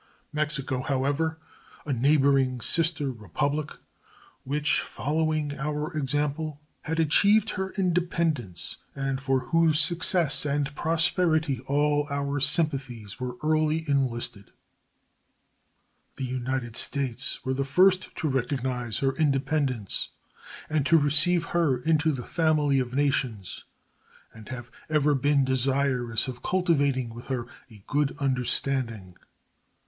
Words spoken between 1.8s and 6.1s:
a neighboring sister republic, which, following our